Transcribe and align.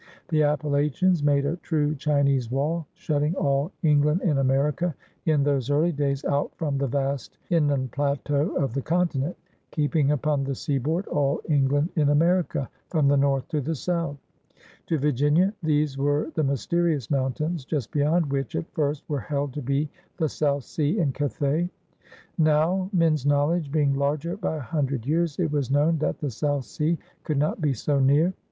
The 0.29 0.41
Appalachians 0.41 1.21
made 1.21 1.45
a 1.45 1.57
true 1.57 1.93
Chinese 1.93 2.49
Wall, 2.49 2.87
shutting 2.95 3.35
all 3.35 3.71
England 3.83 4.23
in 4.23 4.39
America, 4.39 4.95
in 5.27 5.43
those 5.43 5.69
early 5.69 5.91
days, 5.91 6.25
out 6.25 6.51
from 6.55 6.79
the 6.79 6.87
vast 6.87 7.37
inland 7.51 7.91
plateau 7.91 8.55
of 8.55 8.73
the 8.73 8.81
continent, 8.81 9.37
keeping 9.69 10.09
upon 10.09 10.43
the 10.43 10.55
seaboard 10.55 11.05
all 11.05 11.39
Eng 11.49 11.67
land 11.67 11.89
in 11.97 12.09
America, 12.09 12.67
from 12.89 13.07
the 13.07 13.15
north 13.15 13.47
to 13.49 13.61
the 13.61 13.75
south. 13.75 14.17
To 14.87 14.97
Virginia 14.97 15.53
these 15.61 15.99
were 15.99 16.31
the 16.33 16.41
mysterious 16.43 17.11
mountains 17.11 17.63
just 17.63 17.91
beyond 17.91 18.25
which, 18.31 18.55
at 18.55 18.73
first, 18.73 19.03
were 19.07 19.19
held 19.19 19.53
to 19.53 19.61
be 19.61 19.87
the 20.17 20.29
South 20.29 20.63
Sea 20.63 20.99
and 20.99 21.13
Cathay. 21.13 21.69
Now, 22.39 22.89
men^s 22.95 23.23
knowledge 23.23 23.71
being 23.71 23.93
larger 23.93 24.35
by 24.35 24.57
a 24.57 24.61
himdred 24.63 25.05
years, 25.05 25.37
it 25.37 25.51
was 25.51 25.69
known 25.69 25.99
that 25.99 26.17
the 26.17 26.31
South 26.31 26.65
Sea 26.65 26.97
could 27.23 27.37
not 27.37 27.61
be 27.61 27.73
so 27.75 27.99
near. 27.99 28.33